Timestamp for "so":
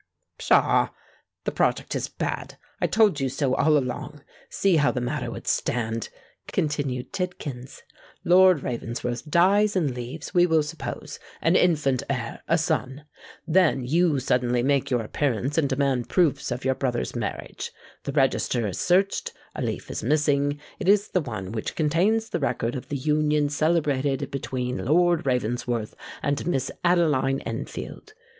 3.29-3.53